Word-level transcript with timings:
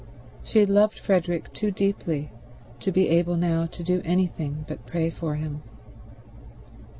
She 0.43 0.57
had 0.57 0.69
loved 0.69 0.97
Frederick 0.97 1.53
too 1.53 1.69
deeply 1.69 2.31
to 2.79 2.91
be 2.91 3.07
able 3.09 3.35
now 3.35 3.67
to 3.67 3.83
do 3.83 4.01
anything 4.03 4.65
but 4.67 4.87
pray 4.87 5.11
for 5.11 5.35
him. 5.35 5.61